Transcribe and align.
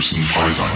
müssen 0.00 0.24
frei 0.24 0.50
sein. 0.50 0.66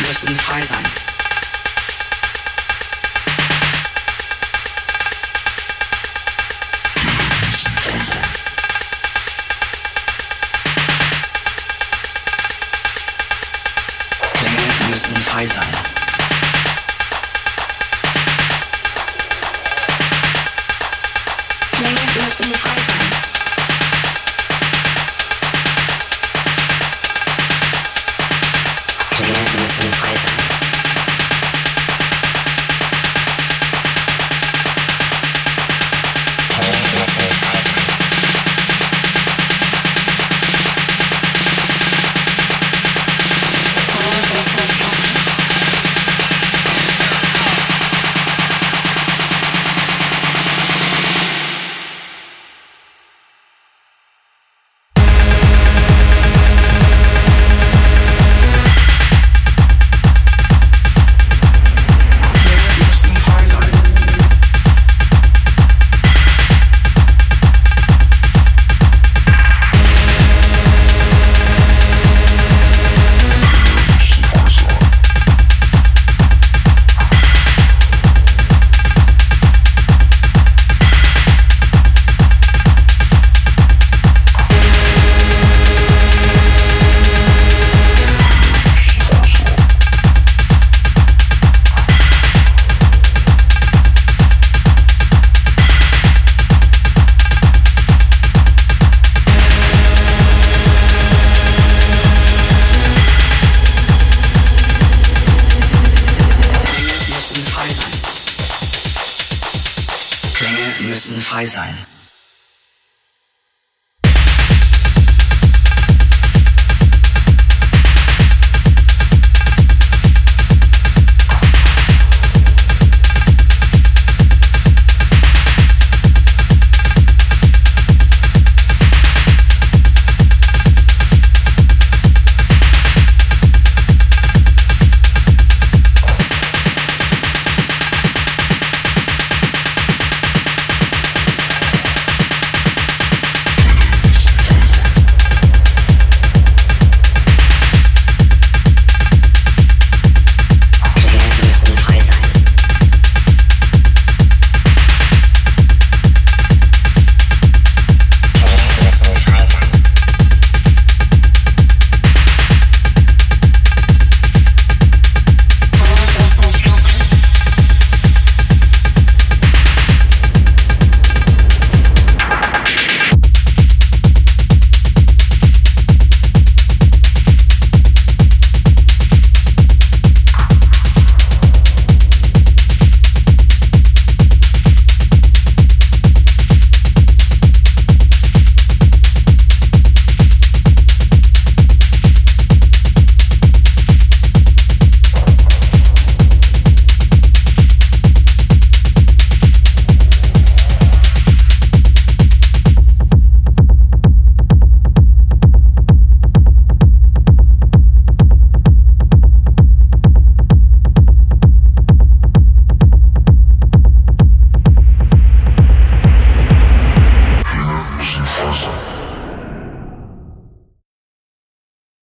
Wir 0.00 0.08
müssen 0.08 0.38
frei 0.38 0.62
sein. 0.62 0.84
Wir 14.80 14.88
müssen 14.88 15.16
frei 15.16 15.46
sein. 15.46 15.93
Listen 22.36 22.52
to 22.52 22.58
Christ. 22.58 23.03
frei 111.34 111.48
sein. 111.48 111.74